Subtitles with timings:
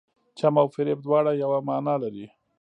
[0.37, 2.25] چم او فریب دواړه یوه معنی لري.